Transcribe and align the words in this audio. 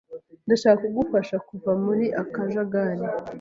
Ndashaka 0.45 0.83
kugufasha 0.91 1.35
kuva 1.47 1.71
muri 1.83 2.05
akajagari. 2.21 3.05